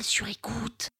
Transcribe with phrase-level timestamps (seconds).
[0.00, 0.90] sur écoute.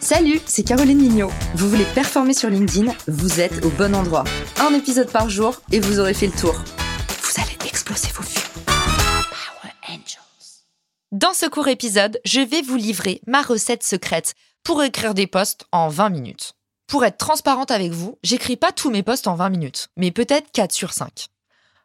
[0.00, 1.30] Salut, c'est Caroline Mignot.
[1.54, 4.24] Vous voulez performer sur LinkedIn Vous êtes au bon endroit.
[4.60, 6.54] Un épisode par jour et vous aurez fait le tour.
[6.54, 8.40] Vous allez exploser vos vues.
[8.66, 10.64] Power Angels.
[11.12, 15.64] Dans ce court épisode, je vais vous livrer ma recette secrète pour écrire des posts
[15.72, 16.54] en 20 minutes.
[16.86, 20.50] Pour être transparente avec vous, j'écris pas tous mes posts en 20 minutes, mais peut-être
[20.52, 21.28] 4 sur 5.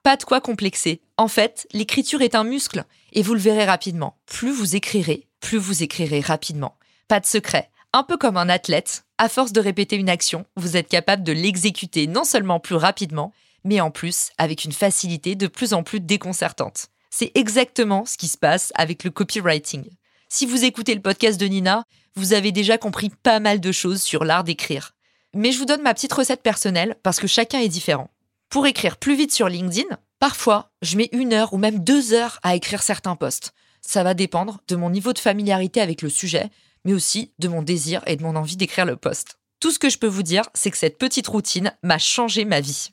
[0.07, 1.01] Pas de quoi complexer.
[1.17, 4.15] En fait, l'écriture est un muscle et vous le verrez rapidement.
[4.25, 6.77] Plus vous écrirez, plus vous écrirez rapidement.
[7.09, 7.70] Pas de secret.
[7.91, 11.34] Un peu comme un athlète, à force de répéter une action, vous êtes capable de
[11.34, 13.34] l'exécuter non seulement plus rapidement,
[13.65, 16.87] mais en plus avec une facilité de plus en plus déconcertante.
[17.09, 19.89] C'est exactement ce qui se passe avec le copywriting.
[20.29, 21.84] Si vous écoutez le podcast de Nina,
[22.15, 24.93] vous avez déjà compris pas mal de choses sur l'art d'écrire.
[25.34, 28.09] Mais je vous donne ma petite recette personnelle parce que chacun est différent.
[28.49, 32.39] Pour écrire plus vite sur LinkedIn, parfois, je mets une heure ou même deux heures
[32.43, 33.53] à écrire certains posts.
[33.81, 36.49] Ça va dépendre de mon niveau de familiarité avec le sujet,
[36.85, 39.37] mais aussi de mon désir et de mon envie d'écrire le post.
[39.59, 42.62] Tout ce que je peux vous dire, c'est que cette petite routine m'a changé ma
[42.62, 42.91] vie.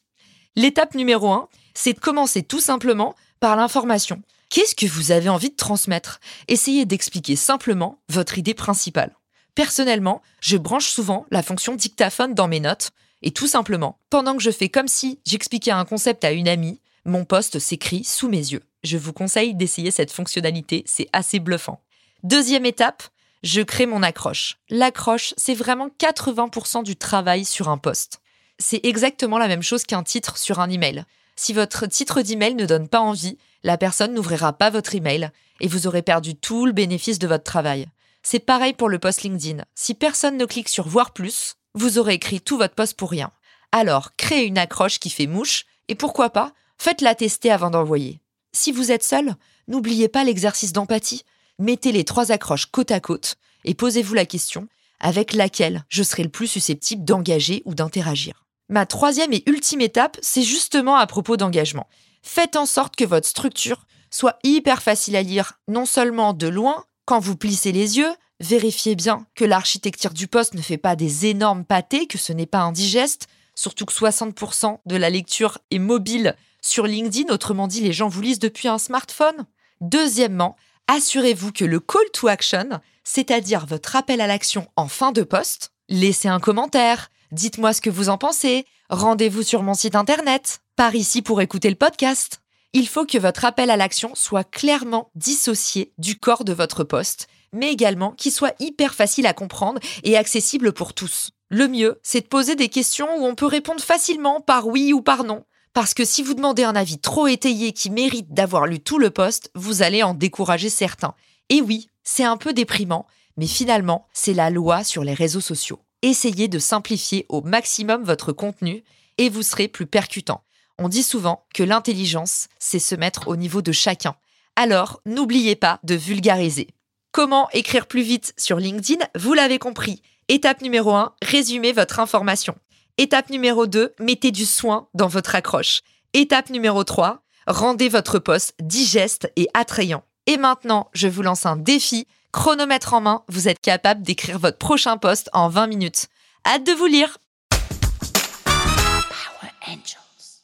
[0.56, 4.22] L'étape numéro un, c'est de commencer tout simplement par l'information.
[4.50, 6.20] Qu'est-ce que vous avez envie de transmettre?
[6.48, 9.14] Essayez d'expliquer simplement votre idée principale.
[9.54, 12.90] Personnellement, je branche souvent la fonction dictaphone dans mes notes
[13.24, 16.82] et tout simplement, pendant que je fais comme si j'expliquais un concept à une amie,
[17.06, 18.62] mon poste s'écrit sous mes yeux.
[18.82, 21.80] Je vous conseille d'essayer cette fonctionnalité, c'est assez bluffant.
[22.22, 23.02] Deuxième étape,
[23.42, 24.58] je crée mon accroche.
[24.68, 28.20] L'accroche, c'est vraiment 80% du travail sur un poste.
[28.58, 31.04] C'est exactement la même chose qu'un titre sur un email.
[31.34, 35.30] Si votre titre d'email ne donne pas envie, la personne n'ouvrira pas votre email
[35.60, 37.86] et vous aurez perdu tout le bénéfice de votre travail.
[38.22, 39.64] C'est pareil pour le post LinkedIn.
[39.74, 43.32] Si personne ne clique sur voir plus, vous aurez écrit tout votre poste pour rien.
[43.72, 48.20] Alors, créez une accroche qui fait mouche et pourquoi pas, faites-la tester avant d'envoyer.
[48.52, 49.34] Si vous êtes seul,
[49.66, 51.24] n'oubliez pas l'exercice d'empathie.
[51.58, 54.68] Mettez les trois accroches côte à côte et posez-vous la question
[55.00, 58.44] avec laquelle je serai le plus susceptible d'engager ou d'interagir.
[58.68, 61.88] Ma troisième et ultime étape, c'est justement à propos d'engagement.
[62.22, 66.84] Faites en sorte que votre structure soit hyper facile à lire, non seulement de loin,
[67.04, 68.12] quand vous plissez les yeux,
[68.44, 72.44] Vérifiez bien que l'architecture du poste ne fait pas des énormes pâtés, que ce n'est
[72.44, 77.94] pas indigeste, surtout que 60% de la lecture est mobile sur LinkedIn, autrement dit les
[77.94, 79.46] gens vous lisent depuis un smartphone.
[79.80, 80.56] Deuxièmement,
[80.88, 85.72] assurez-vous que le call to action, c'est-à-dire votre appel à l'action en fin de poste,
[85.88, 90.94] laissez un commentaire, dites-moi ce que vous en pensez, rendez-vous sur mon site internet, par
[90.94, 92.42] ici pour écouter le podcast.
[92.74, 97.26] Il faut que votre appel à l'action soit clairement dissocié du corps de votre poste
[97.54, 101.30] mais également qui soit hyper facile à comprendre et accessible pour tous.
[101.48, 105.00] Le mieux, c'est de poser des questions où on peut répondre facilement par oui ou
[105.00, 105.44] par non.
[105.72, 109.10] Parce que si vous demandez un avis trop étayé qui mérite d'avoir lu tout le
[109.10, 111.14] poste, vous allez en décourager certains.
[111.48, 113.06] Et oui, c'est un peu déprimant,
[113.36, 115.80] mais finalement, c'est la loi sur les réseaux sociaux.
[116.02, 118.84] Essayez de simplifier au maximum votre contenu
[119.18, 120.42] et vous serez plus percutant.
[120.78, 124.16] On dit souvent que l'intelligence, c'est se mettre au niveau de chacun.
[124.56, 126.68] Alors, n'oubliez pas de vulgariser.
[127.14, 130.02] Comment écrire plus vite sur LinkedIn Vous l'avez compris.
[130.26, 132.56] Étape numéro 1, résumez votre information.
[132.98, 135.82] Étape numéro 2, mettez du soin dans votre accroche.
[136.12, 140.02] Étape numéro 3, rendez votre poste digeste et attrayant.
[140.26, 142.08] Et maintenant, je vous lance un défi.
[142.32, 146.08] Chronomètre en main, vous êtes capable d'écrire votre prochain poste en 20 minutes.
[146.44, 147.18] Hâte de vous lire.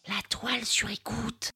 [0.06, 1.50] La toile sur écoute.